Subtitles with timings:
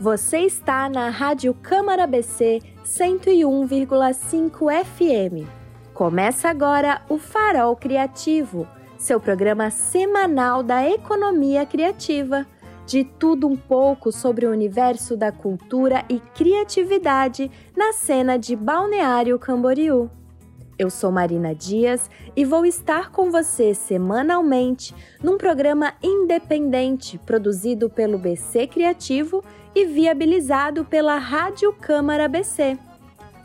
[0.00, 5.44] Você está na Rádio Câmara BC 101,5 FM.
[5.92, 12.46] Começa agora o Farol Criativo, seu programa semanal da economia criativa.
[12.86, 19.36] De tudo um pouco sobre o universo da cultura e criatividade na cena de Balneário
[19.36, 20.08] Camboriú.
[20.78, 28.16] Eu sou Marina Dias e vou estar com você semanalmente num programa independente produzido pelo
[28.16, 29.42] BC Criativo
[29.74, 32.78] e viabilizado pela Rádio Câmara BC,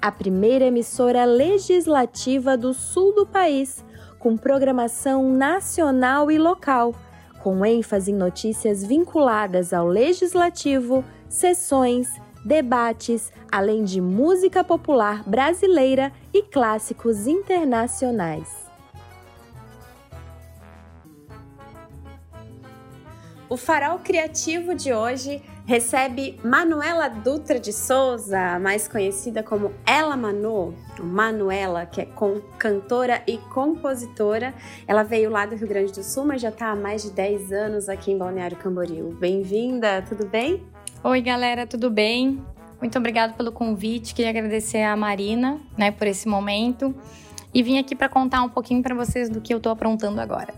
[0.02, 3.84] a primeira emissora legislativa do sul do país,
[4.20, 6.96] com programação nacional e local,
[7.42, 12.10] com ênfase em notícias vinculadas ao legislativo, sessões,
[12.46, 18.64] debates, além de música popular brasileira e clássicos internacionais.
[23.50, 30.74] O farol criativo de hoje recebe Manuela Dutra de Souza, mais conhecida como Ela Manu,
[31.00, 32.08] Manuela, que é
[32.58, 34.54] cantora e compositora.
[34.88, 37.52] Ela veio lá do Rio Grande do Sul, mas já está há mais de 10
[37.52, 39.16] anos aqui em Balneário Camboriú.
[39.20, 40.64] Bem-vinda, tudo bem?
[41.04, 42.42] Oi, galera, tudo bem?
[42.80, 44.14] Muito obrigada pelo convite.
[44.14, 46.94] Queria agradecer a Marina, né, por esse momento
[47.54, 50.54] e vim aqui para contar um pouquinho para vocês do que eu estou aprontando agora.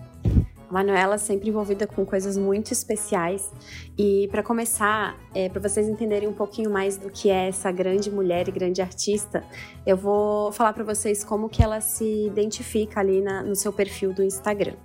[0.70, 3.52] Manuela sempre envolvida com coisas muito especiais
[3.98, 8.12] e para começar, é, para vocês entenderem um pouquinho mais do que é essa grande
[8.12, 9.44] mulher e grande artista,
[9.86, 14.14] eu vou falar para vocês como que ela se identifica ali na, no seu perfil
[14.14, 14.76] do Instagram.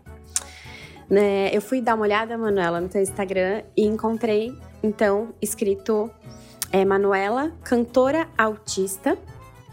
[1.08, 6.08] Né, eu fui dar uma olhada, Manuela, no teu Instagram e encontrei então escrito
[6.72, 9.18] é Manuela, cantora autista,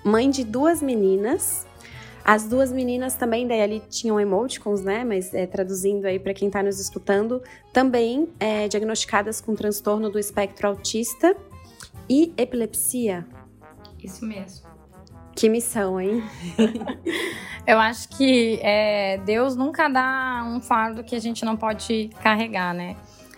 [0.04, 1.67] mãe de duas meninas.
[2.28, 5.06] As duas meninas também, daí ali tinham emoticons, né?
[5.06, 10.20] Mas é, traduzindo aí para quem está nos escutando, também é, diagnosticadas com transtorno do
[10.20, 11.34] espectro autista
[12.10, 13.26] e epilepsia.
[14.04, 14.68] Isso mesmo.
[15.34, 16.22] Que missão, hein?
[17.66, 22.74] Eu acho que é, Deus nunca dá um fardo que a gente não pode carregar,
[22.74, 22.98] né?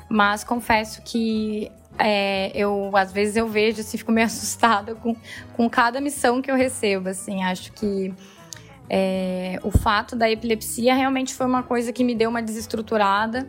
[0.09, 5.15] Mas confesso que é, eu às vezes eu vejo assim, fico meio assustada com,
[5.53, 7.09] com cada missão que eu recebo.
[7.09, 8.13] Assim, acho que
[8.89, 13.47] é, o fato da epilepsia realmente foi uma coisa que me deu uma desestruturada,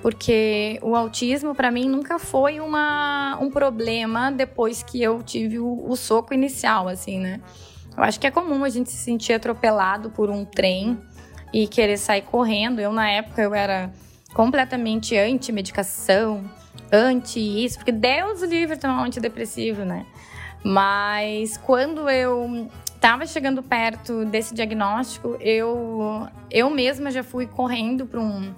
[0.00, 5.84] porque o autismo para mim nunca foi uma, um problema depois que eu tive o,
[5.86, 7.40] o soco inicial, assim, né?
[7.96, 10.96] Eu acho que é comum a gente se sentir atropelado por um trem
[11.52, 12.80] e querer sair correndo.
[12.80, 13.92] Eu na época eu era
[14.32, 16.48] completamente anti-medicação,
[16.92, 20.06] anti isso, porque Deus livre tomar um antidepressivo, né?
[20.62, 28.20] Mas quando eu estava chegando perto desse diagnóstico, eu eu mesma já fui correndo para
[28.20, 28.52] um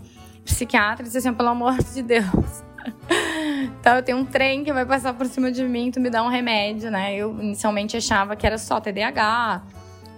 [0.45, 2.65] psiquiatra e disse assim, pelo amor de Deus.
[3.81, 6.23] então eu tenho um trem que vai passar por cima de mim, tu me dá
[6.25, 7.15] um remédio, né?
[7.15, 9.63] Eu inicialmente achava que era só TDAH,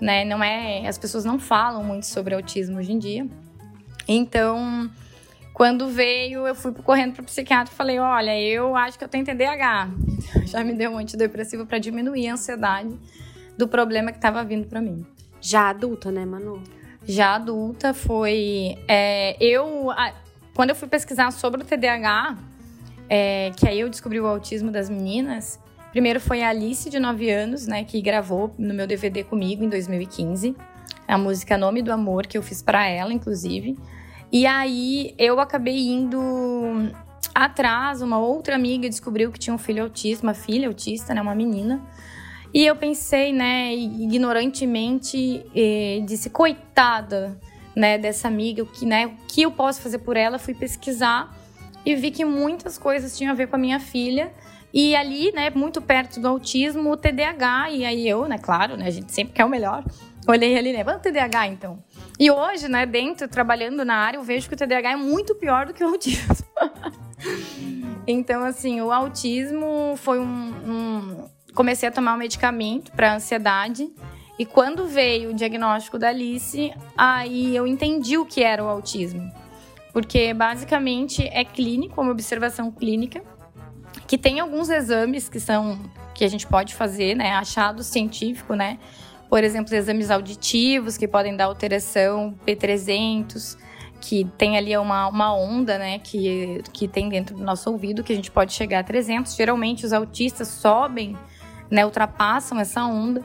[0.01, 0.25] né?
[0.25, 3.27] Não é, as pessoas não falam muito sobre autismo hoje em dia.
[4.07, 4.89] Então,
[5.53, 9.09] quando veio, eu fui correndo para o psiquiatra e falei: Olha, eu acho que eu
[9.09, 9.91] tenho TDAH.
[10.47, 12.97] Já me deu um antidepressivo para diminuir a ansiedade
[13.57, 15.05] do problema que estava vindo para mim.
[15.41, 16.63] Já adulta, né, Manu?
[17.05, 18.77] Já adulta foi.
[18.87, 19.91] É, eu.
[19.91, 20.13] A,
[20.55, 22.37] quando eu fui pesquisar sobre o TDAH,
[23.09, 25.59] é, que aí eu descobri o autismo das meninas,
[25.91, 29.69] primeiro foi a Alice, de 9 anos, né, que gravou no meu DVD comigo em
[29.69, 30.55] 2015.
[31.09, 33.77] A música Nome do Amor, que eu fiz para ela, inclusive.
[34.31, 36.19] E aí eu acabei indo
[37.35, 41.35] atrás, uma outra amiga descobriu que tinha um filho autista, uma filha autista, né, uma
[41.35, 41.83] menina.
[42.55, 47.39] E eu pensei, né, ignorantemente, eh, disse, coitada,
[47.75, 50.39] né, dessa amiga, o que, né, o que eu posso fazer por ela?
[50.39, 51.35] Fui pesquisar
[51.85, 54.33] e vi que muitas coisas tinham a ver com a minha filha.
[54.73, 57.71] E ali, né, muito perto do autismo, o TDAH.
[57.71, 59.85] E aí eu, né, claro, né, a gente sempre quer o melhor.
[60.27, 61.83] Olhei ali, né, vamos TDAH então.
[62.19, 65.67] E hoje, né, dentro, trabalhando na área, eu vejo que o TDAH é muito pior
[65.67, 66.37] do que o autismo.
[68.07, 71.29] então, assim, o autismo foi um, um...
[71.55, 73.91] Comecei a tomar um medicamento para ansiedade.
[74.39, 79.31] E quando veio o diagnóstico da Alice, aí eu entendi o que era o autismo.
[79.93, 83.23] Porque basicamente é clínico, uma observação clínica,
[84.07, 85.79] que tem alguns exames que são
[86.15, 88.79] que a gente pode fazer, né, achado científico, né,
[89.29, 93.57] por exemplo, exames auditivos que podem dar alteração, P300,
[93.99, 98.13] que tem ali uma, uma onda, né, que, que tem dentro do nosso ouvido, que
[98.13, 99.35] a gente pode chegar a 300.
[99.35, 101.17] Geralmente os autistas sobem,
[101.73, 103.25] né, ultrapassam essa onda.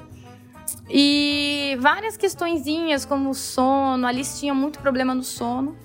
[0.89, 5.75] E várias questõezinhas como o sono, a Alice tinha muito problema no sono.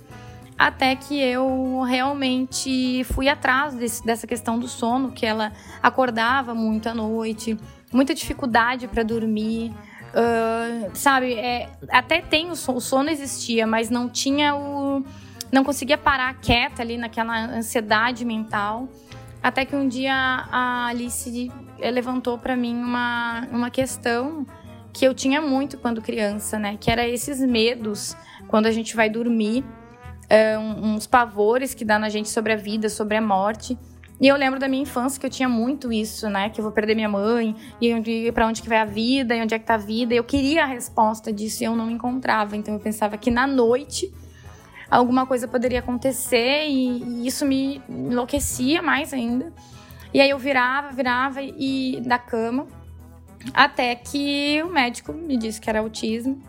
[0.56, 6.88] até que eu realmente fui atrás desse, dessa questão do sono, que ela acordava muito
[6.88, 7.58] à noite,
[7.92, 9.72] muita dificuldade para dormir.
[10.14, 15.04] Uh, sabe, é, até tem o sono, o sono existia, mas não tinha o.
[15.50, 18.88] Não conseguia parar quieta ali naquela ansiedade mental.
[19.42, 24.46] Até que um dia a Alice levantou para mim uma, uma questão
[24.92, 26.76] que eu tinha muito quando criança, né?
[26.78, 28.16] Que era esses medos
[28.46, 29.64] quando a gente vai dormir,
[30.30, 33.76] uh, uns pavores que dá na gente sobre a vida, sobre a morte.
[34.20, 36.48] E eu lembro da minha infância que eu tinha muito isso, né?
[36.50, 39.54] Que eu vou perder minha mãe, e para onde que vai a vida, e onde
[39.54, 40.14] é que tá a vida.
[40.14, 42.56] Eu queria a resposta disso e eu não encontrava.
[42.56, 44.12] Então eu pensava que na noite
[44.92, 49.50] alguma coisa poderia acontecer e, e isso me enlouquecia mais ainda.
[50.12, 52.66] E aí eu virava, virava e da cama
[53.54, 56.40] até que o médico me disse que era autismo.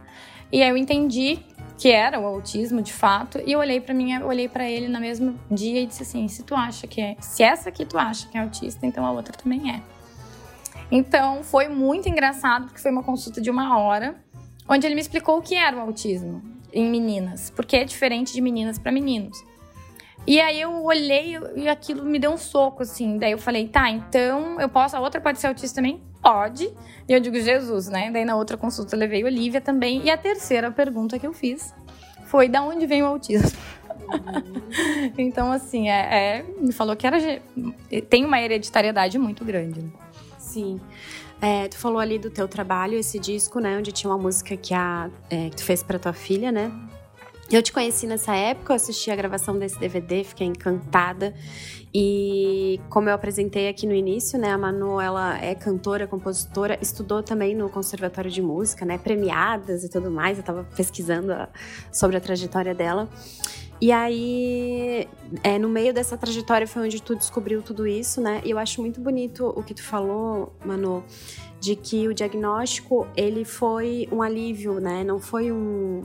[0.51, 1.39] E aí eu entendi
[1.77, 4.99] que era o autismo de fato, e eu olhei para mim, olhei para ele no
[4.99, 8.27] mesmo dia e disse assim: "Se tu acha que é, se essa aqui tu acha
[8.27, 9.81] que é autista, então a outra também é".
[10.91, 14.15] Então foi muito engraçado porque foi uma consulta de uma hora,
[14.67, 18.41] onde ele me explicou o que era o autismo em meninas, porque é diferente de
[18.41, 19.43] meninas para meninos.
[20.25, 23.17] E aí eu olhei e aquilo me deu um soco assim.
[23.17, 26.73] Daí eu falei: "Tá, então eu posso, a outra pode ser autista também?" Pode.
[27.07, 28.09] E eu digo Jesus, né?
[28.09, 30.01] Daí na outra consulta eu levei Olivia também.
[30.05, 31.73] E a terceira pergunta que eu fiz
[32.25, 33.51] foi: da onde vem o autismo?
[35.17, 37.17] então, assim, é, é, me falou que era
[38.09, 39.81] tem uma hereditariedade muito grande.
[39.81, 39.89] Né?
[40.37, 40.79] Sim.
[41.43, 43.77] É, tu falou ali do teu trabalho, esse disco, né?
[43.77, 46.71] Onde tinha uma música que, a, é, que tu fez para tua filha, né?
[47.53, 51.35] Eu te conheci nessa época, eu assisti a gravação desse DVD, fiquei encantada.
[51.93, 57.21] E como eu apresentei aqui no início, né, a Manu, ela é cantora, compositora, estudou
[57.21, 60.39] também no Conservatório de Música, né, premiadas e tudo mais.
[60.39, 61.47] Eu tava pesquisando a,
[61.91, 63.07] sobre a trajetória dela.
[63.79, 65.07] E aí,
[65.43, 68.41] é, no meio dessa trajetória foi onde tu descobriu tudo isso, né?
[68.43, 71.03] E eu acho muito bonito o que tu falou, Manu,
[71.59, 75.03] de que o diagnóstico, ele foi um alívio, né?
[75.03, 76.01] Não foi um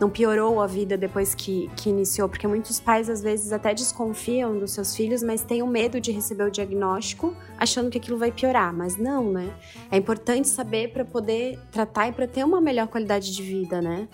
[0.00, 4.58] não piorou a vida depois que, que iniciou, porque muitos pais às vezes até desconfiam
[4.58, 8.30] dos seus filhos, mas têm o medo de receber o diagnóstico, achando que aquilo vai
[8.30, 9.52] piorar, mas não, né?
[9.90, 14.08] É importante saber para poder tratar e para ter uma melhor qualidade de vida, né?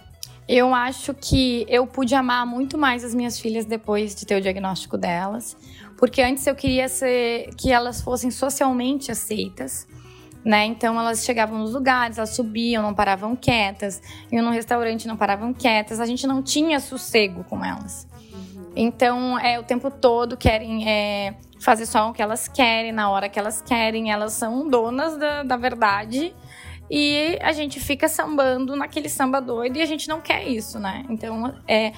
[0.46, 4.40] Eu acho que eu pude amar muito mais as minhas filhas depois de ter o
[4.40, 5.56] diagnóstico delas,
[5.96, 9.86] porque antes eu queria ser que elas fossem socialmente aceitas
[10.44, 10.66] né?
[10.66, 15.54] Então elas chegavam nos lugares, elas subiam, não paravam quietas, iam no restaurante, não paravam
[15.54, 16.00] quietas.
[16.00, 18.06] A gente não tinha sossego com elas.
[18.76, 23.28] Então, é o tempo todo querem é, fazer só o que elas querem, na hora
[23.28, 24.10] que elas querem.
[24.10, 26.34] Elas são donas da, da verdade.
[26.90, 31.04] E a gente fica sambando naquele samba doido e a gente não quer isso, né?
[31.08, 31.92] Então, é,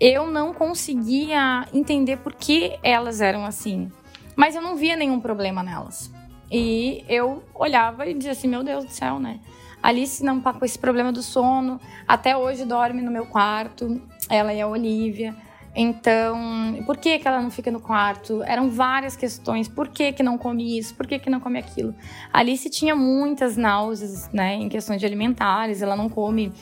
[0.00, 3.90] eu não conseguia entender por que elas eram assim.
[4.34, 6.10] Mas eu não via nenhum problema nelas.
[6.50, 9.40] E eu olhava e dizia assim: meu Deus do céu, né?
[9.82, 14.52] Alice não tá com esse problema do sono, até hoje dorme no meu quarto, ela
[14.52, 15.34] e a Olivia.
[15.74, 18.42] Então, por que, que ela não fica no quarto?
[18.42, 19.68] Eram várias questões.
[19.68, 20.92] Por que, que não come isso?
[20.94, 21.94] Por que, que não come aquilo?
[22.32, 25.80] Alice tinha muitas náuseas, né, em questões de alimentares.
[25.80, 26.52] Ela não come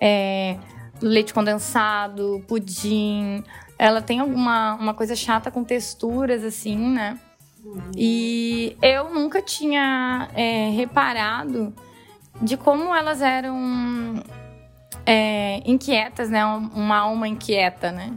[0.00, 0.56] é,
[1.02, 3.42] leite condensado, pudim.
[3.76, 7.18] Ela tem alguma uma coisa chata com texturas, assim, né?
[7.96, 11.74] E eu nunca tinha é, reparado
[12.40, 14.22] de como elas eram
[15.04, 16.44] é, inquietas, né?
[16.44, 18.14] Uma alma inquieta, né?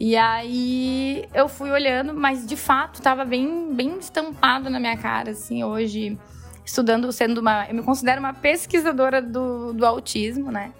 [0.00, 5.30] E aí eu fui olhando, mas de fato estava bem, bem estampado na minha cara,
[5.30, 6.18] assim, hoje,
[6.64, 7.66] estudando, sendo uma.
[7.68, 10.72] Eu me considero uma pesquisadora do, do autismo, né?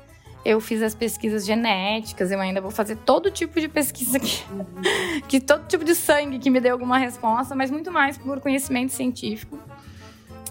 [0.45, 4.67] Eu fiz as pesquisas genéticas, eu ainda vou fazer todo tipo de pesquisa que, uhum.
[5.29, 8.93] que todo tipo de sangue que me dê alguma resposta, mas muito mais por conhecimento
[8.93, 9.59] científico.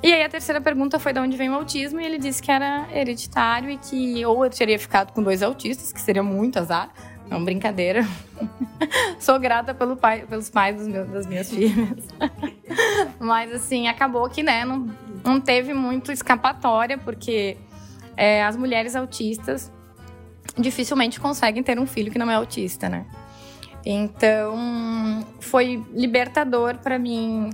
[0.03, 2.51] E aí a terceira pergunta foi de onde vem o autismo e ele disse que
[2.51, 6.89] era hereditário e que ou eu teria ficado com dois autistas, que seria muito azar.
[7.29, 8.05] Não, brincadeira.
[9.19, 12.07] Sou grata pelo pai, pelos pais dos meus, das minhas filhas.
[13.19, 14.89] Mas assim, acabou que, né, não,
[15.23, 17.57] não teve muito escapatória, porque
[18.17, 19.71] é, as mulheres autistas
[20.57, 23.05] dificilmente conseguem ter um filho que não é autista, né?
[23.85, 27.49] Então, foi libertador para mim.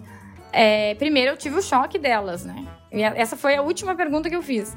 [0.51, 2.65] É, primeiro, eu tive o choque delas, né?
[2.91, 4.75] E essa foi a última pergunta que eu fiz.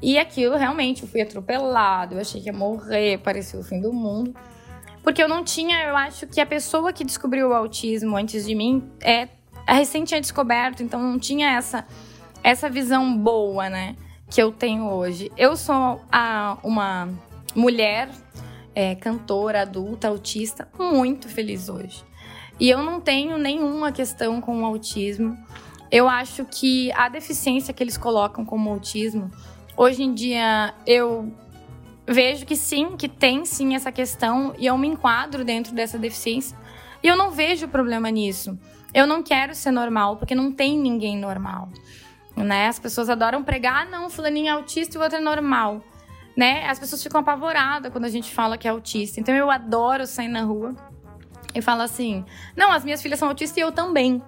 [0.00, 3.92] E aquilo, realmente, eu fui atropelado, eu achei que ia morrer, parecia o fim do
[3.92, 4.34] mundo.
[5.02, 8.54] Porque eu não tinha, eu acho que a pessoa que descobriu o autismo antes de
[8.54, 9.28] mim é,
[9.66, 11.86] recém tinha descoberto, então não tinha essa,
[12.42, 13.96] essa visão boa, né?
[14.30, 15.32] Que eu tenho hoje.
[15.36, 17.08] Eu sou a, uma
[17.58, 18.08] mulher
[18.74, 22.04] é, cantora, adulta, autista, muito feliz hoje.
[22.60, 25.36] E eu não tenho nenhuma questão com o autismo.
[25.90, 29.30] Eu acho que a deficiência que eles colocam como autismo,
[29.76, 31.32] hoje em dia eu
[32.06, 36.56] vejo que sim, que tem sim essa questão e eu me enquadro dentro dessa deficiência.
[37.02, 38.56] E eu não vejo problema nisso.
[38.94, 41.68] Eu não quero ser normal, porque não tem ninguém normal.
[42.36, 42.68] Né?
[42.68, 45.82] As pessoas adoram pregar, ah, não, fulaninho é autista e o outro é normal.
[46.38, 46.64] Né?
[46.68, 49.18] As pessoas ficam apavoradas quando a gente fala que é autista.
[49.18, 50.72] Então eu adoro sair na rua
[51.52, 52.24] e falar assim:
[52.56, 54.22] não, as minhas filhas são autistas e eu também.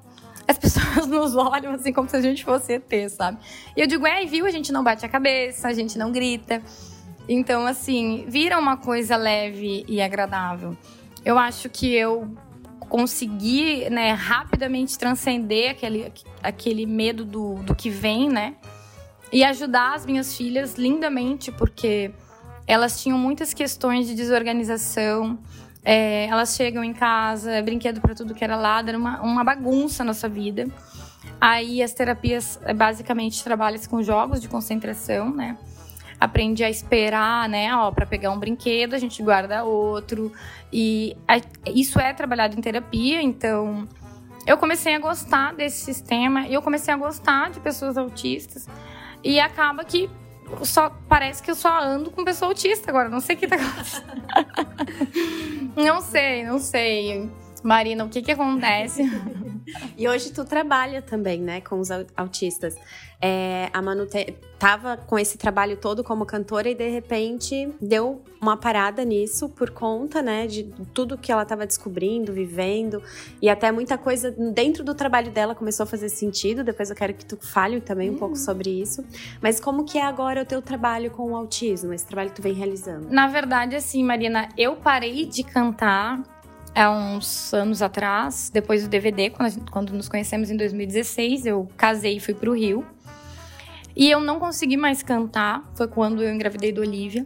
[0.48, 3.38] As pessoas nos olham assim como se a gente fosse ET, sabe?
[3.76, 4.44] E eu digo, é, viu?
[4.44, 6.60] A gente não bate a cabeça, a gente não grita.
[7.28, 10.76] Então, assim, vira uma coisa leve e agradável.
[11.24, 12.34] Eu acho que eu
[12.88, 16.12] consegui, né, rapidamente transcender aquele,
[16.42, 18.56] aquele medo do, do que vem, né?
[19.32, 22.12] E ajudar as minhas filhas lindamente, porque
[22.66, 25.38] elas tinham muitas questões de desorganização.
[25.84, 30.02] É, elas chegam em casa, brinquedo para tudo que era lado, era uma, uma bagunça
[30.02, 30.66] a nossa vida.
[31.40, 35.56] Aí as terapias é, basicamente trabalham com jogos de concentração, né?
[36.18, 37.74] Aprende a esperar, né?
[37.74, 40.30] Ó, para pegar um brinquedo, a gente guarda outro.
[40.72, 43.88] E a, isso é trabalhado em terapia, então
[44.46, 48.68] eu comecei a gostar desse sistema e eu comecei a gostar de pessoas autistas.
[49.22, 50.08] E acaba que
[50.64, 53.56] só parece que eu só ando com pessoa autista agora, não sei o que tá
[53.56, 54.22] acontecendo.
[55.76, 57.30] não sei, não sei.
[57.62, 59.02] Marina, o que que acontece?
[59.96, 62.76] e hoje tu trabalha também, né, com os autistas.
[63.22, 68.22] É, a Manu te, tava com esse trabalho todo como cantora e de repente deu
[68.40, 70.64] uma parada nisso por conta, né, de
[70.94, 73.02] tudo que ela estava descobrindo, vivendo
[73.42, 76.64] e até muita coisa dentro do trabalho dela começou a fazer sentido.
[76.64, 78.18] Depois eu quero que tu fale também um uhum.
[78.18, 79.04] pouco sobre isso.
[79.42, 82.42] Mas como que é agora o teu trabalho com o autismo, esse trabalho que tu
[82.42, 83.08] vem realizando?
[83.10, 86.22] Na verdade, assim, Marina, eu parei de cantar
[86.74, 91.68] há uns anos atrás, depois do DVD, quando, gente, quando nos conhecemos em 2016, eu
[91.76, 92.84] casei e fui para o Rio.
[93.96, 97.24] E eu não consegui mais cantar, foi quando eu engravidei do Olivia,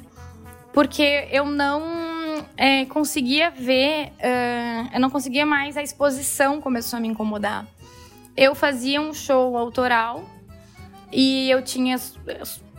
[0.73, 7.01] porque eu não é, conseguia ver, uh, eu não conseguia mais, a exposição começou a
[7.01, 7.67] me incomodar.
[8.37, 10.25] Eu fazia um show autoral
[11.13, 11.97] e eu tinha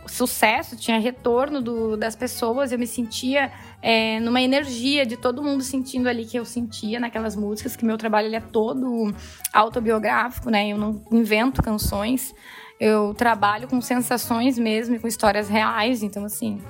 [0.06, 3.50] sucesso, tinha retorno do, das pessoas, eu me sentia
[3.82, 7.96] é, numa energia de todo mundo sentindo ali que eu sentia naquelas músicas, que meu
[7.96, 9.14] trabalho ele é todo
[9.52, 10.68] autobiográfico, né?
[10.68, 12.34] Eu não invento canções,
[12.80, 16.60] eu trabalho com sensações mesmo e com histórias reais, então assim,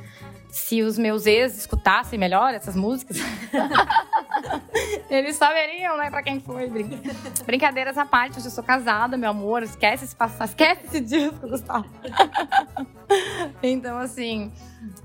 [0.56, 3.18] se os meus ex escutassem melhor essas músicas,
[5.10, 6.68] eles saberiam, né, pra quem foi.
[6.68, 6.98] Brin...
[7.44, 11.86] Brincadeiras à parte, eu sou casada, meu amor, esquece esse passado, esquece esse disco, Gustavo.
[13.62, 14.50] então, assim,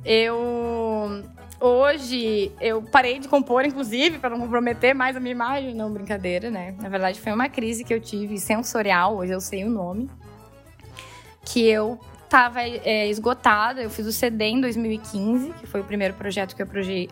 [0.06, 1.22] eu
[1.62, 5.76] Hoje eu parei de compor, inclusive, para não comprometer mais a minha imagem.
[5.76, 6.74] Não, brincadeira, né?
[6.82, 10.10] Na verdade, foi uma crise que eu tive sensorial, hoje eu sei o nome.
[11.46, 13.80] Que eu estava é, esgotada.
[13.80, 16.68] Eu fiz o CD em 2015, que foi o primeiro projeto que eu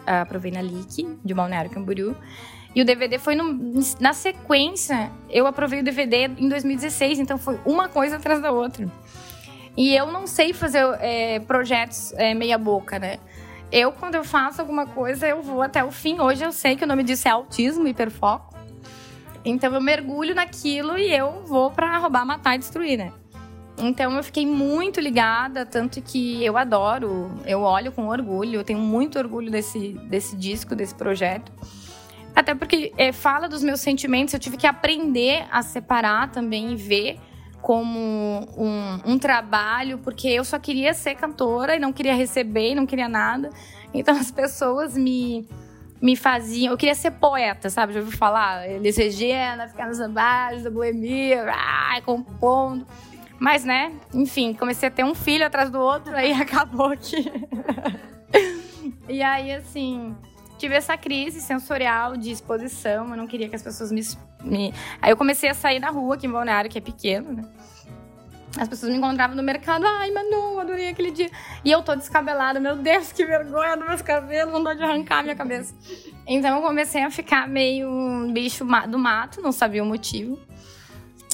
[0.08, 2.15] aprovei na LIC, de Balneário Camboriú.
[2.74, 3.53] E o DVD foi no,
[4.00, 5.12] na sequência.
[5.29, 8.88] Eu aprovei o DVD em 2016, então foi uma coisa atrás da outra.
[9.77, 13.20] E eu não sei fazer é, projetos é, meia-boca, né?
[13.71, 16.19] Eu, quando eu faço alguma coisa, eu vou até o fim.
[16.19, 18.57] Hoje eu sei que o nome disso é autismo, hiperfoco.
[19.45, 23.13] Então eu mergulho naquilo e eu vou para roubar, matar e destruir, né?
[23.77, 28.79] Então eu fiquei muito ligada, tanto que eu adoro, eu olho com orgulho, eu tenho
[28.79, 31.51] muito orgulho desse, desse disco, desse projeto.
[32.35, 36.75] Até porque é, fala dos meus sentimentos, eu tive que aprender a separar também e
[36.75, 37.19] ver
[37.61, 37.99] como
[38.57, 43.09] um, um, trabalho, porque eu só queria ser cantora e não queria receber, não queria
[43.09, 43.49] nada.
[43.93, 45.47] Então as pessoas me,
[46.01, 46.71] me faziam.
[46.71, 47.93] Eu queria ser poeta, sabe?
[47.93, 48.69] Já ouviu falar?
[48.69, 52.85] Elis Regina, ficar nos bares da boemia, ah, compondo.
[53.39, 57.31] Mas, né, enfim, comecei a ter um filho atrás do outro, aí acabou aqui.
[59.07, 60.13] e aí, assim,
[60.59, 64.01] tive essa crise sensorial de exposição, eu não queria que as pessoas me,
[64.43, 64.73] me...
[65.01, 67.45] Aí eu comecei a sair na rua aqui em Balneário, que é pequeno, né?
[68.57, 71.29] As pessoas me encontravam no mercado, ai, Manu, adorei aquele dia.
[71.63, 75.35] E eu tô descabelada, meu Deus, que vergonha dos meus cabelos, vontade de arrancar minha
[75.35, 75.73] cabeça.
[76.27, 77.87] Então eu comecei a ficar meio
[78.33, 80.37] bicho do mato, não sabia o motivo.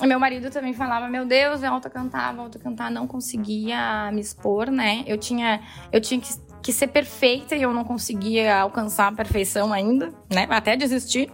[0.02, 4.12] E meu marido também falava, meu Deus, volta a cantar, volta a cantar, não conseguia
[4.12, 5.06] me expor, né?
[5.08, 6.28] Eu tinha, eu tinha que
[6.66, 10.48] que ser perfeita e eu não conseguia alcançar a perfeição ainda, né?
[10.50, 11.30] Até desistir.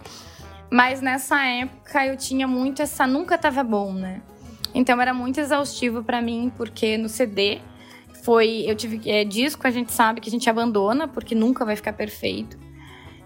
[0.70, 4.20] Mas nessa época eu tinha muito essa nunca tava bom, né?
[4.74, 7.60] Então era muito exaustivo para mim, porque no CD
[8.22, 8.64] foi.
[8.66, 9.00] Eu tive.
[9.10, 12.58] É, disco a gente sabe que a gente abandona, porque nunca vai ficar perfeito.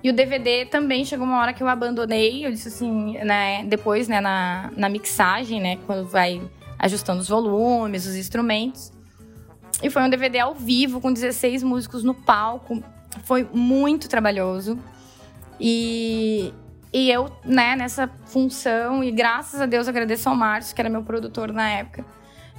[0.01, 2.47] E o DVD também chegou uma hora que eu abandonei.
[2.47, 3.65] Eu disse assim, né?
[3.65, 5.77] Depois, né, na, na mixagem, né?
[5.89, 6.41] Quando vai
[6.79, 8.93] ajustando os volumes, os instrumentos.
[9.83, 12.83] E foi um DVD ao vivo, com 16 músicos no palco.
[13.25, 14.79] Foi muito trabalhoso.
[15.61, 16.53] E,
[16.93, 21.03] e eu, né, nessa função, e graças a Deus agradeço ao Márcio, que era meu
[21.03, 22.05] produtor na época,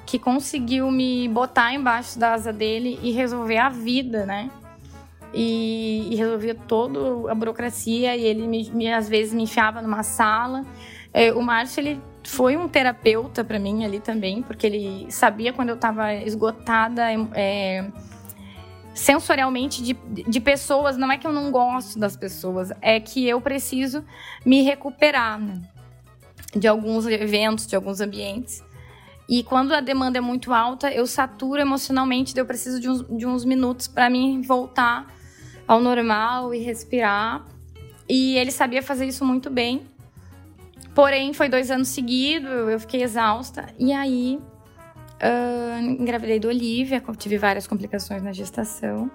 [0.06, 4.50] que conseguiu me botar embaixo da asa dele e resolver a vida, né?
[5.34, 10.02] E, e resolvia toda a burocracia e ele me, me, às vezes me enfiava numa
[10.02, 10.66] sala.
[11.14, 15.70] É, o Márcio, ele foi um terapeuta para mim ali também, porque ele sabia quando
[15.70, 17.04] eu estava esgotada
[17.34, 17.90] é,
[18.94, 20.98] sensorialmente de, de pessoas.
[20.98, 24.04] Não é que eu não gosto das pessoas, é que eu preciso
[24.46, 25.62] me recuperar né?
[26.54, 28.62] de alguns eventos, de alguns ambientes.
[29.30, 33.26] E quando a demanda é muito alta, eu saturo emocionalmente, eu preciso de uns, de
[33.26, 35.08] uns minutos para mim voltar
[35.66, 37.46] ao normal e respirar.
[38.08, 39.88] E ele sabia fazer isso muito bem.
[40.98, 43.68] Porém, foi dois anos seguidos, eu fiquei exausta.
[43.78, 44.40] E aí,
[45.22, 49.12] uh, engravidei do Olivia, tive várias complicações na gestação.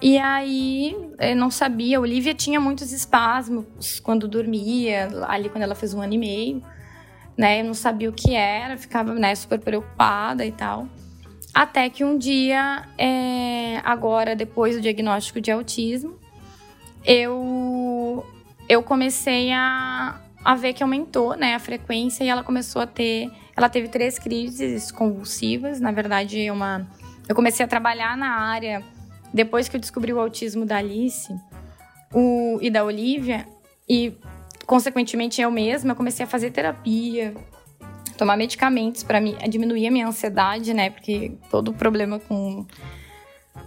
[0.00, 1.98] E aí, eu não sabia.
[1.98, 6.62] A Olivia tinha muitos espasmos quando dormia, ali quando ela fez um ano e meio
[7.36, 7.60] né?
[7.60, 10.88] Eu não sabia o que era, ficava né, super preocupada e tal.
[11.52, 16.16] Até que um dia, é, agora depois do diagnóstico de autismo,
[17.04, 18.24] eu,
[18.68, 23.30] eu comecei a, a ver que aumentou né, a frequência e ela começou a ter.
[23.56, 25.80] Ela teve três crises convulsivas.
[25.80, 26.86] Na verdade, é uma,
[27.28, 28.82] eu comecei a trabalhar na área
[29.32, 31.32] depois que eu descobri o autismo da Alice
[32.12, 33.46] o, e da Olivia.
[33.88, 34.16] E
[34.66, 37.34] consequentemente, eu mesma comecei a fazer terapia,
[38.16, 40.90] tomar medicamentos para diminuir a minha ansiedade, né?
[40.90, 42.66] Porque todo problema com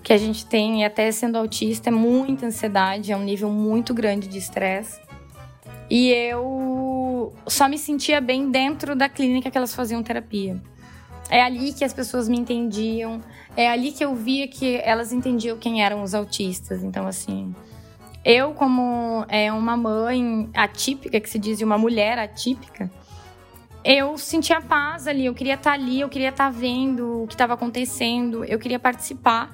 [0.03, 4.27] que a gente tem, até sendo autista, é muita ansiedade, é um nível muito grande
[4.27, 4.99] de estresse.
[5.91, 10.57] E eu só me sentia bem dentro da clínica que elas faziam terapia.
[11.29, 13.19] É ali que as pessoas me entendiam,
[13.57, 16.81] é ali que eu via que elas entendiam quem eram os autistas.
[16.81, 17.53] Então, assim,
[18.23, 22.89] eu, como é, uma mãe atípica, que se diz, uma mulher atípica,
[23.83, 27.55] eu sentia paz ali, eu queria estar ali, eu queria estar vendo o que estava
[27.55, 29.53] acontecendo, eu queria participar.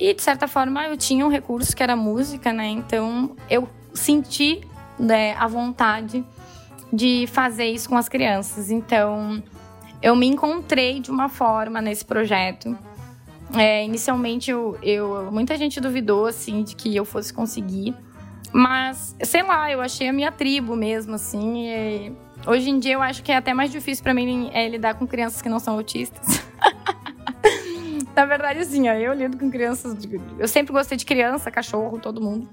[0.00, 2.66] E, de certa forma, eu tinha um recurso que era música, né?
[2.66, 4.66] Então, eu senti
[4.98, 6.24] né, a vontade
[6.92, 8.70] de fazer isso com as crianças.
[8.70, 9.42] Então,
[10.02, 12.76] eu me encontrei de uma forma nesse projeto
[13.56, 17.94] é, inicialmente, eu, eu, muita gente duvidou, assim, de que eu fosse conseguir.
[18.52, 22.16] Mas, sei lá, eu achei a minha tribo mesmo, assim.
[22.46, 25.06] hoje em dia, eu acho que é até mais difícil para mim é, lidar com
[25.06, 26.42] crianças que não são autistas.
[28.14, 29.96] Na verdade, assim, ó, eu lido com crianças.
[30.38, 32.48] Eu sempre gostei de criança, cachorro, todo mundo.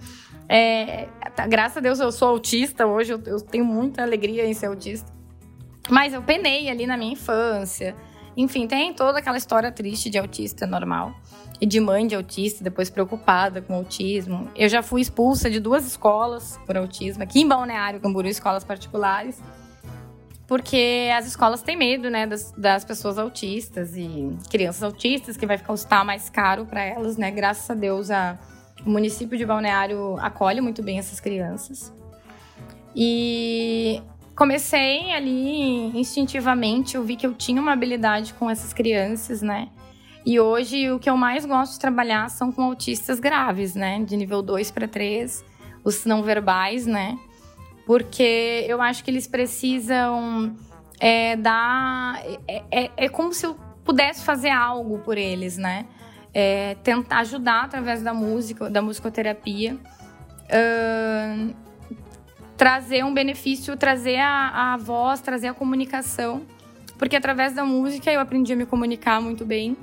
[0.50, 4.54] É, tá, graças a Deus eu sou autista hoje, eu, eu tenho muita alegria em
[4.54, 5.12] ser autista.
[5.90, 7.96] Mas eu penei ali na minha infância.
[8.36, 11.14] Enfim, tem toda aquela história triste de autista normal.
[11.60, 14.50] E de mãe de autista, depois preocupada com autismo.
[14.56, 19.40] Eu já fui expulsa de duas escolas por autismo, aqui em Balneário Camburu, escolas particulares.
[20.52, 25.58] Porque as escolas têm medo, né, das, das pessoas autistas e crianças autistas, que vai
[25.58, 27.32] custar mais caro para elas, né?
[27.32, 28.38] Graças a Deus, a,
[28.86, 31.94] o município de Balneário acolhe muito bem essas crianças.
[32.94, 34.02] E
[34.36, 39.70] comecei ali instintivamente, eu vi que eu tinha uma habilidade com essas crianças, né?
[40.26, 44.04] E hoje o que eu mais gosto de trabalhar são com autistas graves, né?
[44.04, 45.46] De nível 2 para 3,
[45.82, 47.18] os não verbais, né?
[47.92, 50.56] Porque eu acho que eles precisam
[50.98, 52.24] é, dar.
[52.48, 55.86] É, é, é como se eu pudesse fazer algo por eles, né?
[56.34, 59.74] É, tentar ajudar através da música, da musicoterapia.
[59.74, 61.54] Uh,
[62.56, 66.44] trazer um benefício, trazer a, a voz, trazer a comunicação.
[66.98, 69.76] Porque através da música eu aprendi a me comunicar muito bem.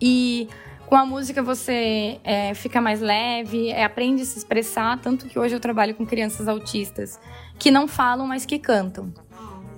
[0.00, 0.48] E
[0.86, 4.98] com a música você é, fica mais leve, é, aprende a se expressar.
[5.00, 7.20] Tanto que hoje eu trabalho com crianças autistas
[7.58, 9.12] que não falam, mas que cantam.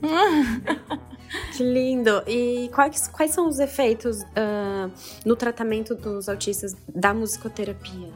[1.55, 2.23] Que lindo!
[2.27, 4.91] E quais, quais são os efeitos uh,
[5.27, 8.09] no tratamento dos autistas da musicoterapia?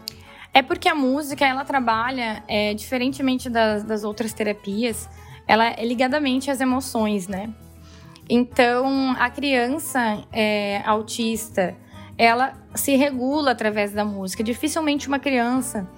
[0.55, 5.11] É porque a música, ela trabalha, é, diferentemente das, das outras terapias,
[5.47, 7.53] ela é ligadamente às emoções, né?
[8.29, 11.77] Então, a criança é, autista,
[12.17, 14.43] ela se regula através da música.
[14.43, 15.89] Dificilmente uma criança,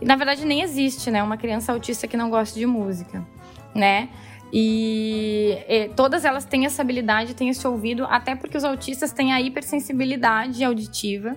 [0.00, 1.22] na verdade nem existe, né?
[1.22, 3.26] Uma criança autista que não gosta de música,
[3.74, 4.08] né?
[4.52, 9.32] E, e, todas elas têm essa habilidade, têm esse ouvido, até porque os autistas têm
[9.32, 11.36] a hipersensibilidade auditiva.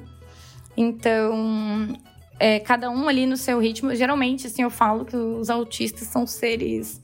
[0.76, 1.97] Então,
[2.39, 3.95] é, cada um ali no seu ritmo.
[3.95, 7.02] Geralmente, assim, eu falo que os autistas são seres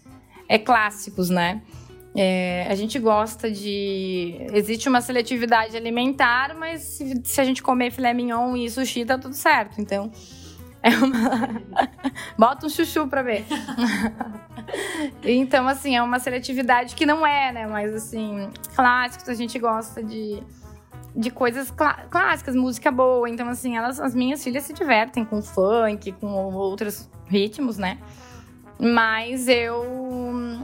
[0.47, 1.61] é, clássicos, né?
[2.15, 4.37] É, a gente gosta de.
[4.53, 9.17] Existe uma seletividade alimentar, mas se, se, a gente comer filé mignon e sushi, tá
[9.17, 9.81] tudo certo.
[9.81, 10.11] Então.
[10.83, 11.61] É uma.
[12.37, 13.45] Bota um chuchu pra ver.
[15.23, 17.65] então, assim, é uma seletividade que não é, né?
[17.65, 20.43] Mas, assim, clássicos, a gente gosta de,
[21.15, 23.27] de coisas clá clássicas, música boa.
[23.27, 27.97] Então, assim, elas, as minhas filhas se divertem com funk, com outros ritmos, né?
[28.79, 30.61] Mas eu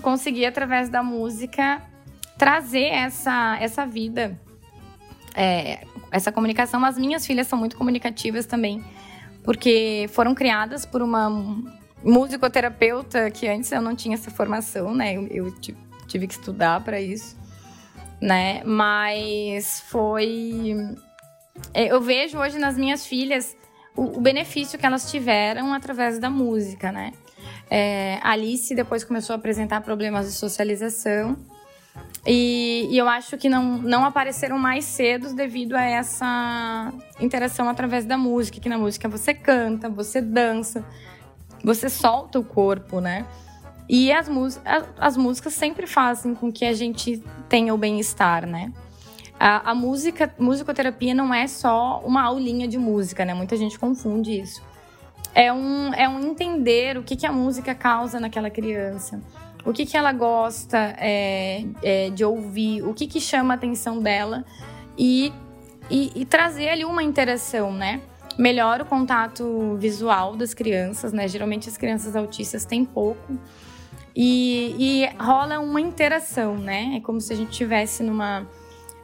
[0.00, 1.82] consegui, através da música,
[2.38, 4.38] trazer essa, essa vida,
[5.34, 6.84] é, essa comunicação.
[6.84, 8.82] As minhas filhas são muito comunicativas também,
[9.42, 11.28] porque foram criadas por uma
[12.02, 15.16] musicoterapeuta que antes eu não tinha essa formação, né?
[15.16, 15.54] Eu, eu
[16.06, 17.36] tive que estudar para isso,
[18.20, 18.62] né?
[18.64, 20.76] Mas foi.
[21.74, 23.56] É, eu vejo hoje nas minhas filhas
[23.96, 27.12] o, o benefício que elas tiveram através da música, né?
[27.70, 31.36] É, Alice depois começou a apresentar problemas de socialização.
[32.26, 38.04] E, e, eu acho que não, não apareceram mais cedo devido a essa interação através
[38.04, 38.58] da música.
[38.60, 40.84] Que na música você canta, você dança,
[41.64, 43.24] você solta o corpo, né?
[43.88, 44.28] E as,
[44.64, 48.72] as, as músicas sempre fazem com que a gente tenha o bem-estar, né?
[49.38, 53.32] A, a música, musicoterapia não é só uma aulinha de música, né?
[53.32, 54.69] Muita gente confunde isso
[55.34, 59.22] é um, é um entender o que, que a música causa naquela criança.
[59.64, 64.00] O que, que ela gosta é, é, de ouvir, o que, que chama a atenção
[64.00, 64.44] dela
[64.96, 65.32] e,
[65.90, 68.00] e, e trazer ali uma interação, né?
[68.38, 71.28] Melhora o contato visual das crianças, né?
[71.28, 73.38] Geralmente as crianças autistas têm pouco.
[74.16, 76.94] E, e rola uma interação, né?
[76.96, 78.48] É como se a gente estivesse numa,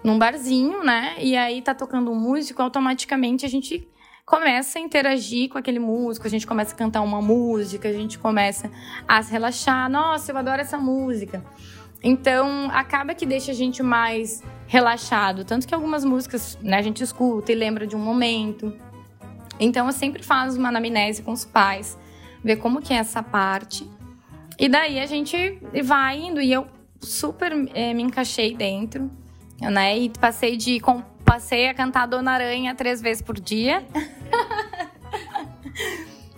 [0.03, 1.17] num barzinho, né?
[1.19, 3.87] E aí tá tocando um músico, automaticamente a gente
[4.27, 8.19] começa a interagir com aquele músico, a gente começa a cantar uma música, a gente
[8.19, 8.69] começa
[9.07, 9.89] a se relaxar.
[9.89, 11.45] Nossa, eu adoro essa música.
[12.03, 15.45] Então, acaba que deixa a gente mais relaxado.
[15.45, 18.77] Tanto que algumas músicas né, a gente escuta e lembra de um momento.
[19.61, 21.97] Então, eu sempre faço uma anamnese com os pais,
[22.43, 23.89] ver como que é essa parte.
[24.59, 26.41] E daí a gente vai indo.
[26.41, 26.67] E eu
[27.01, 29.09] super é, me encaixei dentro,
[29.61, 29.99] né?
[29.99, 30.81] E passei de
[31.25, 33.85] passei a cantar Dona Aranha três vezes por dia.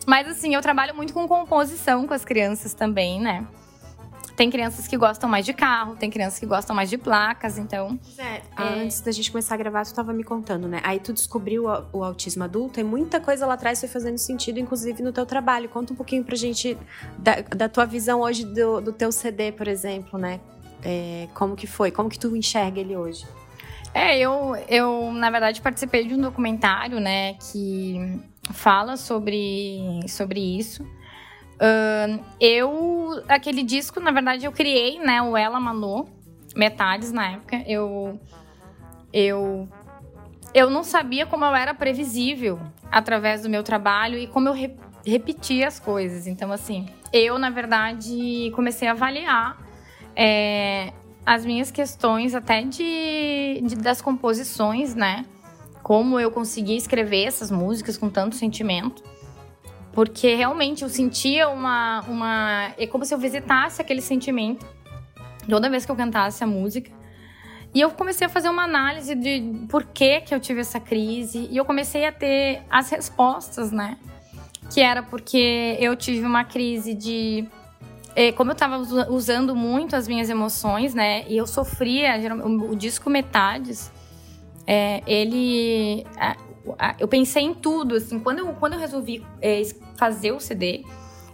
[0.07, 3.47] Mas assim, eu trabalho muito com composição com as crianças também, né?
[4.39, 7.99] Tem crianças que gostam mais de carro, tem crianças que gostam mais de placas, então.
[8.17, 8.43] É, é...
[8.57, 10.81] Antes da gente começar a gravar, tu tava me contando, né?
[10.85, 15.03] Aí tu descobriu o, autismo adulto e muita coisa lá atrás foi fazendo sentido, inclusive
[15.03, 15.69] no teu trabalho.
[15.69, 16.79] Conta um pouquinho pra gente
[17.19, 20.39] da, da tua visão hoje do, do teu CD, por exemplo, né?
[20.83, 21.91] É, como que foi?
[21.91, 23.27] Como que tu enxerga ele hoje?
[23.95, 28.21] É, eu, eu, na verdade, participei de um documentário, né, que
[28.53, 30.83] fala sobre, sobre isso.
[30.85, 36.09] Uh, eu, aquele disco, na verdade, eu criei, né, o Ela Manu,
[36.55, 37.65] metades na época.
[37.67, 38.21] Eu,
[39.13, 39.69] eu,
[40.55, 42.61] eu não sabia como eu era previsível
[42.93, 46.27] através do meu trabalho e como eu re, repetia as coisas.
[46.27, 49.68] Então, assim, eu, na verdade, comecei a avaliar
[50.21, 50.93] é,
[51.25, 55.25] as minhas questões até de, de, das composições, né?
[55.81, 59.01] Como eu consegui escrever essas músicas com tanto sentimento.
[59.93, 62.01] Porque realmente eu sentia uma.
[62.09, 64.67] uma é como se eu visitasse aquele sentimento
[65.49, 66.91] toda vez que eu cantasse a música.
[67.73, 71.49] E eu comecei a fazer uma análise de por que, que eu tive essa crise.
[71.51, 73.97] E eu comecei a ter as respostas, né?
[74.73, 77.47] Que era porque eu tive uma crise de
[78.37, 78.79] como eu estava
[79.11, 81.25] usando muito as minhas emoções, né?
[81.29, 83.93] E eu sofria, o, o disco Metades,
[84.67, 86.05] é, ele.
[86.17, 86.37] A,
[86.79, 89.63] a, eu pensei em tudo, assim, quando eu, quando eu resolvi é,
[89.97, 90.85] fazer o CD,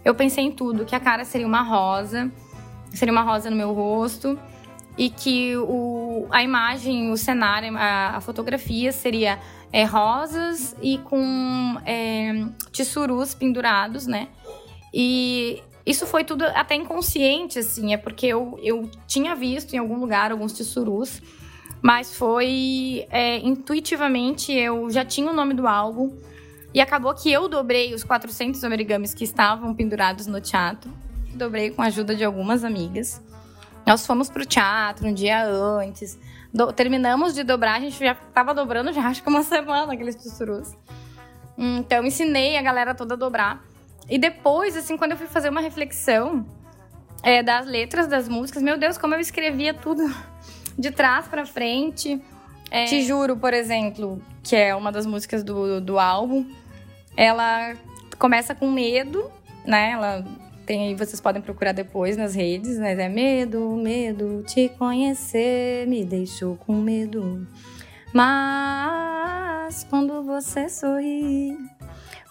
[0.03, 2.31] eu pensei em tudo, que a cara seria uma rosa,
[2.91, 4.39] seria uma rosa no meu rosto,
[4.97, 9.39] e que o, a imagem, o cenário, a, a fotografia seria
[9.73, 14.29] é, rosas e com é, tissurus pendurados, né?
[14.93, 19.99] E isso foi tudo até inconsciente, assim, é porque eu, eu tinha visto em algum
[19.99, 21.21] lugar alguns tissurus,
[21.81, 26.17] mas foi é, intuitivamente, eu já tinha o nome do álbum,
[26.73, 30.91] e acabou que eu dobrei os 400 origamis que estavam pendurados no teatro,
[31.35, 33.21] dobrei com a ajuda de algumas amigas.
[33.85, 36.17] Nós fomos pro teatro um dia antes,
[36.51, 40.15] do, terminamos de dobrar, a gente já estava dobrando já acho que uma semana aqueles
[40.15, 40.73] tissurus.
[41.57, 43.63] Então ensinei a galera toda a dobrar.
[44.09, 46.45] E depois, assim, quando eu fui fazer uma reflexão
[47.23, 50.03] é, das letras das músicas, meu Deus, como eu escrevia tudo
[50.77, 52.21] de trás para frente.
[52.69, 52.85] É...
[52.85, 56.45] Te Juro, por exemplo, que é uma das músicas do, do álbum.
[57.17, 57.75] ela
[58.17, 59.29] começa com medo,
[59.65, 59.91] né?
[59.91, 60.25] Ela
[60.65, 62.93] tem aí, vocês podem procurar depois nas redes, né?
[62.93, 67.47] É medo, medo, te conhecer me deixou com medo.
[68.13, 71.57] Mas quando você sorri,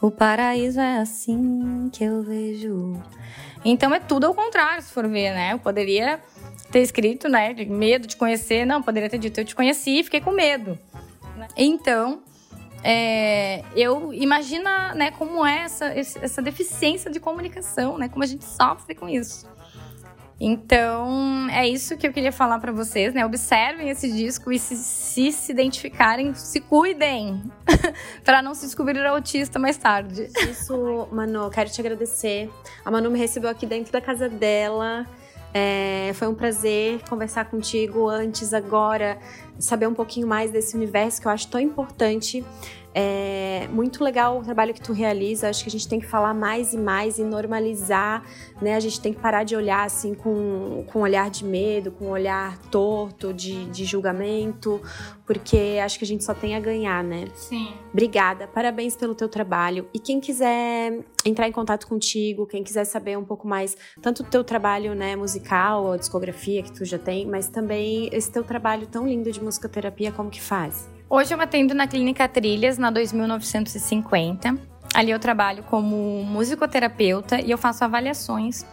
[0.06, 2.92] o paraíso é assim que eu vejo.
[3.64, 5.54] Então é tudo ao contrário, se for ver, né?
[5.54, 6.20] Eu poderia
[6.70, 7.54] ter escrito, né?
[7.66, 10.78] Medo de conhecer, não, poderia ter dito eu te conheci e fiquei com medo.
[11.56, 12.22] Então,
[12.82, 18.06] é, eu imagina, né, como é essa, essa deficiência de comunicação, né?
[18.06, 19.48] Como a gente sofre com isso.
[20.46, 23.24] Então, é isso que eu queria falar para vocês, né?
[23.24, 27.42] Observem esse disco e se se, se identificarem, se cuidem
[28.22, 30.28] para não se descobrir autista mais tarde.
[30.50, 32.50] Isso, Manu, quero te agradecer.
[32.84, 35.06] A Manu me recebeu aqui dentro da casa dela.
[35.54, 39.18] É, foi um prazer conversar contigo antes, agora,
[39.58, 42.44] saber um pouquinho mais desse universo que eu acho tão importante.
[42.94, 45.48] É muito legal o trabalho que tu realiza.
[45.48, 48.24] Acho que a gente tem que falar mais e mais e normalizar,
[48.62, 48.76] né?
[48.76, 52.06] A gente tem que parar de olhar assim com, com um olhar de medo, com
[52.06, 54.80] um olhar torto, de, de julgamento,
[55.26, 57.26] porque acho que a gente só tem a ganhar, né?
[57.34, 57.74] Sim.
[57.92, 59.88] Obrigada, parabéns pelo teu trabalho.
[59.92, 64.30] E quem quiser entrar em contato contigo, quem quiser saber um pouco mais, tanto do
[64.30, 68.86] teu trabalho, né, musical, a discografia que tu já tem, mas também esse teu trabalho
[68.86, 70.93] tão lindo de musicoterapia, como que faz?
[71.08, 74.56] Hoje eu atendo na Clínica Trilhas, na 2950.
[74.94, 78.64] Ali eu trabalho como musicoterapeuta e eu faço avaliações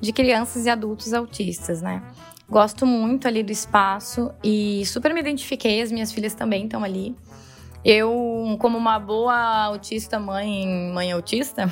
[0.00, 2.02] de crianças e adultos autistas, né?
[2.48, 7.14] Gosto muito ali do espaço e super me identifiquei, as minhas filhas também estão ali.
[7.84, 9.36] Eu, como uma boa
[9.66, 11.70] autista mãe, mãe autista,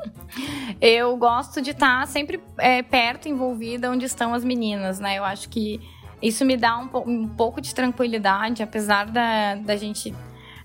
[0.80, 5.18] eu gosto de estar sempre é, perto, envolvida, onde estão as meninas, né?
[5.18, 5.80] Eu acho que
[6.22, 10.14] isso me dá um, um pouco de tranquilidade, apesar da, da gente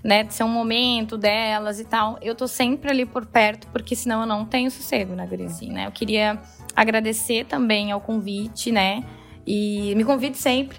[0.03, 2.17] né, ser um momento delas e tal.
[2.21, 5.87] Eu tô sempre ali por perto, porque senão eu não tenho sossego, né, Gurizinho, né?
[5.87, 6.39] Eu queria
[6.75, 9.03] agradecer também ao convite, né?
[9.45, 10.77] E me convide sempre.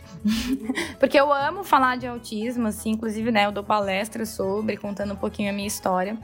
[0.98, 5.16] porque eu amo falar de autismo, assim, inclusive, né, eu dou palestra sobre, contando um
[5.16, 6.18] pouquinho a minha história.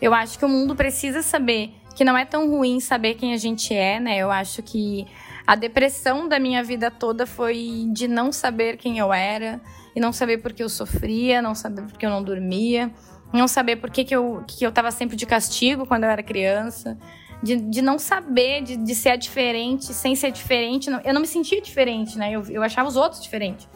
[0.00, 3.36] Eu acho que o mundo precisa saber que não é tão ruim saber quem a
[3.36, 4.16] gente é, né?
[4.16, 5.06] Eu acho que
[5.46, 9.60] a depressão da minha vida toda foi de não saber quem eu era
[9.94, 12.92] e não saber por que eu sofria, não saber por que eu não dormia,
[13.32, 16.22] não saber por que, que, eu, que eu tava sempre de castigo quando eu era
[16.22, 16.98] criança,
[17.42, 20.90] de, de não saber, de, de ser diferente sem ser diferente.
[21.04, 22.32] eu não me sentia diferente, né?
[22.32, 23.68] Eu, eu achava os outros diferentes.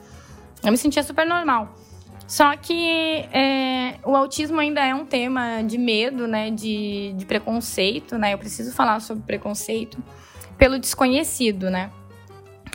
[0.62, 1.74] Eu me sentia super normal.
[2.26, 6.50] Só que é, o autismo ainda é um tema de medo, né?
[6.50, 8.32] De, de preconceito, né?
[8.32, 10.02] Eu preciso falar sobre preconceito
[10.56, 11.90] pelo desconhecido, né?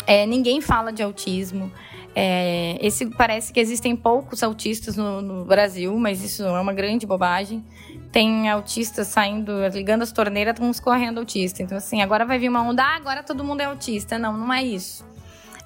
[0.05, 1.71] É, ninguém fala de autismo.
[2.15, 7.05] É, esse parece que existem poucos autistas no, no, Brasil, mas isso é uma grande
[7.05, 7.63] bobagem.
[8.11, 11.61] Tem autistas saindo, ligando as torneiras, estão correndo autista.
[11.61, 14.17] Então, assim, agora vai vir uma onda, ah, agora todo mundo é autista.
[14.17, 15.05] Não, não é isso.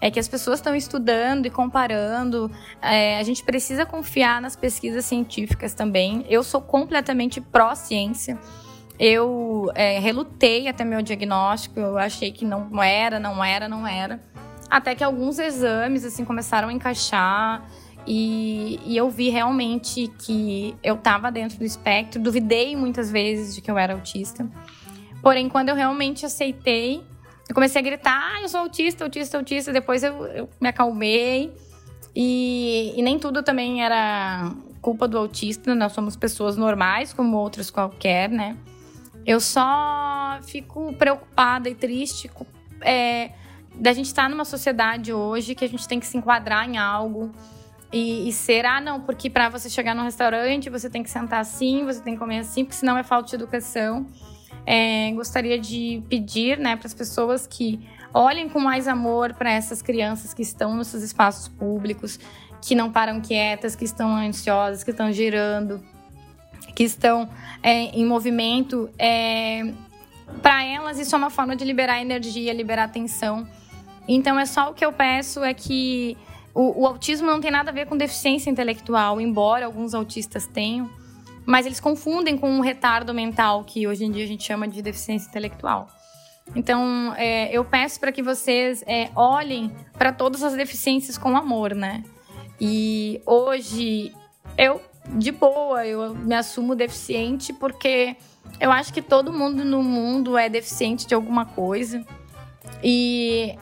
[0.04, 2.52] É que as pessoas estão estudando e comparando.
[2.82, 6.26] É, a gente precisa confiar nas pesquisas científicas também.
[6.28, 8.38] Eu sou completamente pró-ciência.
[9.00, 14.20] Eu é, relutei até meu diagnóstico, eu achei que não era, não era, não era.
[14.70, 17.66] Até que alguns exames assim começaram a encaixar
[18.06, 22.22] e, e eu vi realmente que eu estava dentro do espectro.
[22.22, 24.46] Duvidei muitas vezes de que eu era autista.
[25.22, 27.02] Porém, quando eu realmente aceitei,
[27.54, 29.72] eu comecei a gritar: ah, eu sou autista, autista, autista.
[29.72, 31.54] Depois eu, eu me acalmei.
[32.16, 37.72] E, e, nem tudo também era culpa do autista, nós somos pessoas normais, como outras
[37.72, 38.58] qualquer, né?
[39.26, 42.30] Eu só fico preocupada e triste
[42.82, 43.32] é,
[43.74, 46.78] da gente estar tá numa sociedade hoje que a gente tem que se enquadrar em
[46.78, 47.32] algo
[47.92, 51.39] e, e ser, ah, não, porque para você chegar num restaurante você tem que sentar
[51.39, 54.06] assim, você tem que comer assim, porque senão é falta de educação.
[54.65, 57.80] É, gostaria de pedir né, para as pessoas que
[58.13, 62.19] olhem com mais amor para essas crianças que estão nos espaços públicos,
[62.62, 65.84] que não param quietas, que estão ansiosas, que estão girando
[66.76, 67.30] que estão
[67.62, 69.73] é, em movimento, é,
[70.41, 73.47] para elas isso é uma forma de liberar energia, liberar atenção.
[74.08, 76.17] Então é só o que eu peço é que
[76.54, 80.89] o, o autismo não tem nada a ver com deficiência intelectual, embora alguns autistas tenham,
[81.45, 84.82] mas eles confundem com um retardo mental que hoje em dia a gente chama de
[84.82, 85.88] deficiência intelectual.
[86.56, 91.73] Então, é, eu peço para que vocês é, olhem para todas as deficiências com amor,
[91.73, 92.03] né?
[92.60, 94.13] E hoje
[94.58, 94.82] eu
[95.15, 98.15] de boa, eu me assumo deficiente porque
[98.60, 102.06] eu acho que todo mundo no mundo é deficiente de alguma coisa.
[102.84, 103.58] E.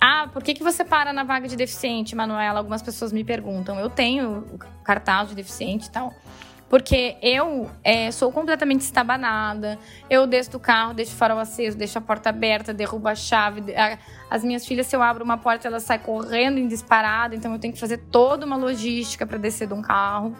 [0.00, 2.58] Ah, por que, que você para na vaga de deficiente, Manuela?
[2.58, 3.78] Algumas pessoas me perguntam.
[3.78, 6.14] Eu tenho o cartaz de deficiente e tal.
[6.70, 9.76] Porque eu é, sou completamente estabanada.
[10.08, 13.74] Eu desço do carro, deixo o farol aceso, deixo a porta aberta, derrubo a chave.
[14.30, 17.34] As minhas filhas, se eu abro uma porta, elas saem correndo em disparada.
[17.34, 20.32] Então eu tenho que fazer toda uma logística para descer de um carro.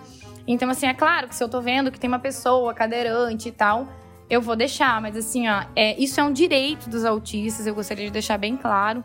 [0.47, 3.53] Então, assim, é claro que se eu tô vendo que tem uma pessoa cadeirante e
[3.53, 3.89] tal,
[4.29, 5.01] eu vou deixar.
[5.03, 8.57] Mas assim, ó, é, isso é um direito dos autistas, eu gostaria de deixar bem
[8.57, 9.03] claro.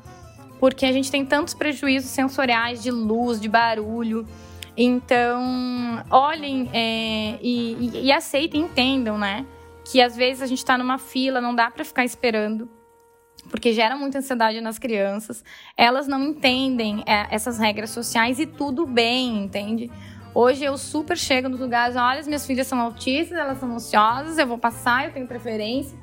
[0.59, 4.27] Porque a gente tem tantos prejuízos sensoriais de luz, de barulho.
[4.77, 9.45] Então, olhem é, e, e, e, aceitem, entendam, né?
[9.85, 12.67] Que às vezes a gente está numa fila, não dá para ficar esperando,
[13.49, 15.43] porque gera muita ansiedade nas crianças.
[15.77, 19.89] Elas não entendem é, essas regras sociais e tudo bem, entende?
[20.33, 24.38] Hoje eu super chego nos lugares, olha, as minhas filhas são autistas, elas são ansiosas,
[24.38, 25.97] eu vou passar, eu tenho preferência.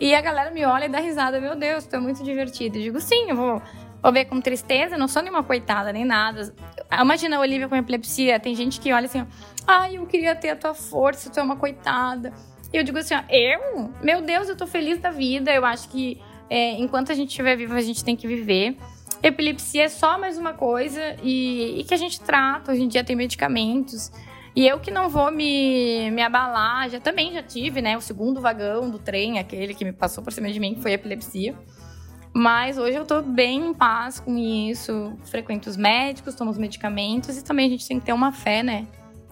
[0.00, 2.78] E a galera me olha e dá risada, meu Deus, tu é muito divertido.
[2.78, 3.62] Eu digo, sim, eu vou
[4.04, 6.54] Vou ver com tristeza, não sou nenhuma coitada, nem nada.
[7.00, 9.26] Imagina a Olivia com epilepsia, tem gente que olha assim,
[9.66, 12.30] ai, eu queria ter a tua força, tu é uma coitada.
[12.70, 13.94] E eu digo assim, ó, eu?
[14.02, 17.56] Meu Deus, eu tô feliz da vida, eu acho que é, enquanto a gente estiver
[17.56, 18.76] vivo, a gente tem que viver.
[19.22, 23.02] Epilepsia é só mais uma coisa e, e, que a gente trata, hoje em dia
[23.02, 24.12] tem medicamentos.
[24.54, 28.38] E eu que não vou me, me abalar, já também já tive, né, o segundo
[28.42, 31.54] vagão do trem, aquele que me passou por cima de mim, que foi epilepsia.
[32.34, 35.16] Mas hoje eu tô bem em paz com isso.
[35.24, 38.60] Frequento os médicos, tomo os medicamentos e também a gente tem que ter uma fé,
[38.60, 38.88] né?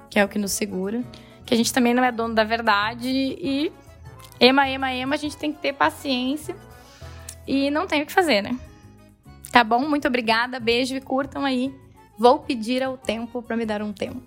[0.08, 1.02] Que é o que nos segura.
[1.44, 3.72] Que a gente também não é dono da verdade e
[4.38, 6.54] ema, ema, ema, a gente tem que ter paciência
[7.44, 8.56] e não tem o que fazer, né?
[9.50, 9.80] Tá bom?
[9.80, 11.74] Muito obrigada, beijo e curtam aí.
[12.16, 14.22] Vou pedir ao tempo para me dar um tempo.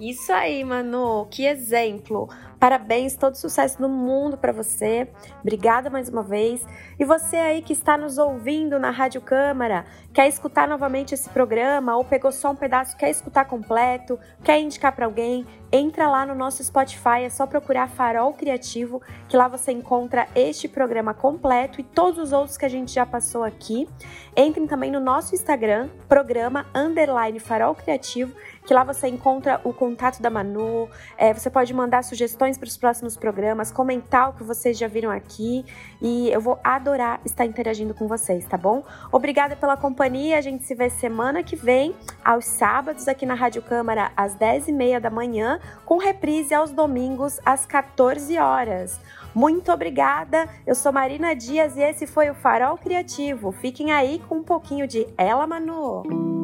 [0.00, 2.28] Isso aí, Manu, que exemplo.
[2.62, 5.08] Parabéns, todo sucesso do mundo para você.
[5.40, 6.64] Obrigada mais uma vez.
[6.96, 11.96] E você aí que está nos ouvindo na Rádio Câmara, quer escutar novamente esse programa
[11.96, 16.36] ou pegou só um pedaço, quer escutar completo, quer indicar para alguém, entra lá no
[16.36, 21.82] nosso Spotify, é só procurar Farol Criativo, que lá você encontra este programa completo e
[21.82, 23.88] todos os outros que a gente já passou aqui.
[24.36, 30.20] Entrem também no nosso Instagram, programa underline Farol Criativo, que lá você encontra o contato
[30.20, 34.78] da Manu, é, você pode mandar sugestões para os próximos programas, comentar o que vocês
[34.78, 35.64] já viram aqui
[36.00, 38.82] e eu vou adorar estar interagindo com vocês, tá bom?
[39.10, 43.62] Obrigada pela companhia, a gente se vê semana que vem, aos sábados, aqui na Rádio
[43.62, 49.00] Câmara, às 10h30 da manhã, com reprise aos domingos, às 14 horas.
[49.34, 50.48] Muito obrigada.
[50.66, 53.50] Eu sou Marina Dias e esse foi o Farol Criativo.
[53.52, 56.41] Fiquem aí com um pouquinho de Ela Manu.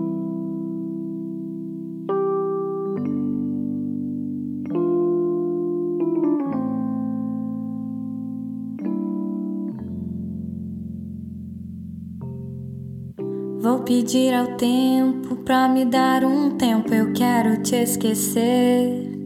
[13.88, 19.18] Pedir ao tempo pra me dar um tempo, eu quero te esquecer.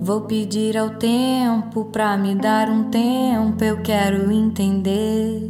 [0.00, 5.42] Vou pedir ao tempo pra me dar um tempo, eu quero entender.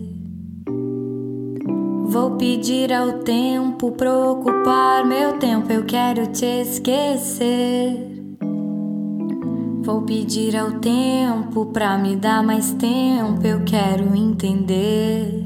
[2.06, 8.10] Vou pedir ao tempo pra ocupar meu tempo, eu quero te esquecer.
[9.82, 15.43] Vou pedir ao tempo pra me dar mais tempo, eu quero entender.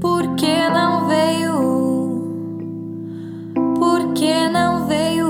[0.00, 1.52] Por que não veio?
[3.78, 5.28] Por que não veio?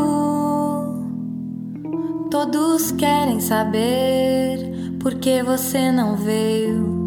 [2.31, 7.01] Todos querem saber por que você não veio.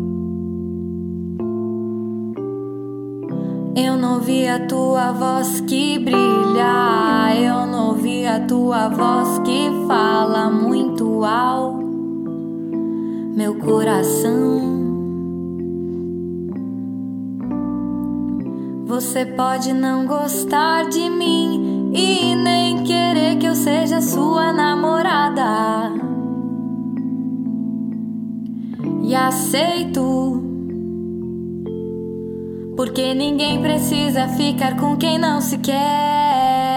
[3.77, 9.69] Eu não vi a tua voz que brilha, eu não vi a tua voz que
[9.87, 11.81] fala muito alto.
[13.37, 14.72] Meu coração
[18.93, 25.91] Você pode não gostar de mim e nem querer que eu seja sua namorada.
[29.01, 30.43] E aceito.
[32.77, 36.72] Porque ninguém precisa ficar com quem não se quer.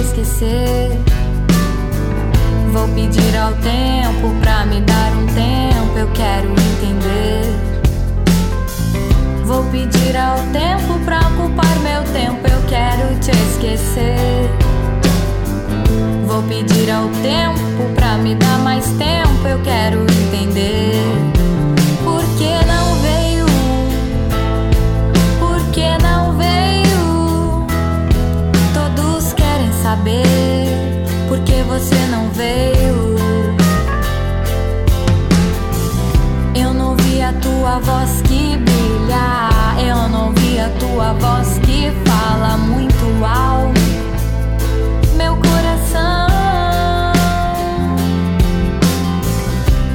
[0.00, 0.98] Esquecer.
[2.72, 7.54] Vou pedir ao tempo pra me dar um tempo, eu quero entender.
[9.44, 14.50] Vou pedir ao tempo pra ocupar meu tempo, eu quero te esquecer.
[16.26, 20.93] Vou pedir ao tempo pra me dar mais tempo, eu quero entender.
[32.44, 33.16] Veio.
[36.54, 39.28] Eu não vi a tua voz que brilha,
[39.90, 43.80] eu não vi a tua voz que fala muito alto.
[45.16, 46.28] Meu coração.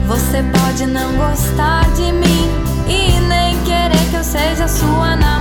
[0.08, 2.46] Você pode não gostar de mim
[2.88, 5.39] e nem querer que eu seja sua namorada.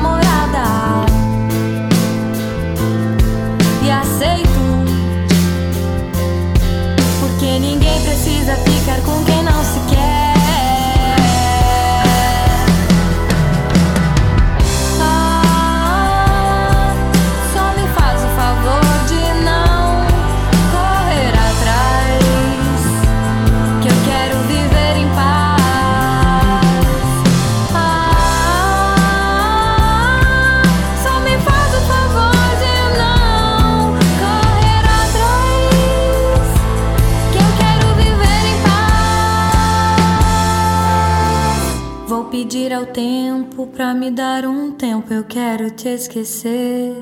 [45.79, 46.93] Te esquecer.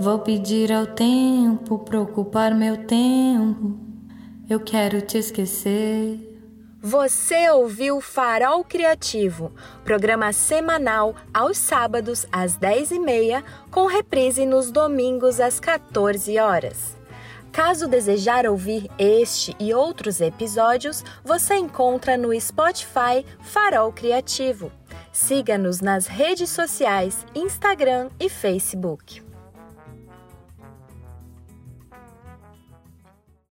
[0.00, 3.78] Vou pedir ao tempo pra ocupar meu tempo,
[4.48, 6.18] eu quero te esquecer.
[6.80, 9.52] Você ouviu Farol Criativo,
[9.84, 16.96] programa semanal aos sábados às 10h30, com reprise nos domingos às 14 horas.
[17.52, 24.72] Caso desejar ouvir este e outros episódios, você encontra no Spotify Farol Criativo.
[25.20, 29.27] Siga-nos nas redes sociais, Instagram e Facebook.